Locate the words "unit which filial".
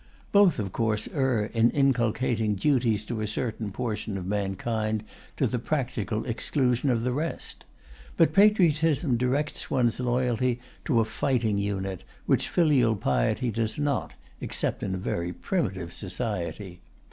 11.59-12.95